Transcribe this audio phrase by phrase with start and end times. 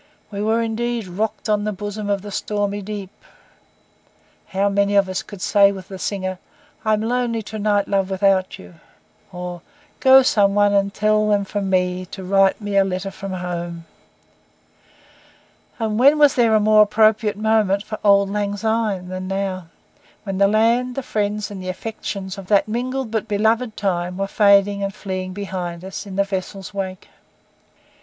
[0.31, 3.23] We were indeed 'Rocked on the bosom of the stormy deep.'
[4.47, 6.39] How many of us could say with the singer,
[6.83, 8.79] 'I'm lonely to night, love, without you,'
[9.31, 9.61] or,
[9.99, 13.85] 'Go, some one, and tell them from me, to write me a letter from home'!
[15.77, 19.67] And when was there a more appropriate moment for 'Auld Lang Syne' than now,
[20.23, 24.25] when the land, the friends, and the affections of that mingled but beloved time were
[24.25, 27.07] fading and fleeing behind us in the vessel's wake?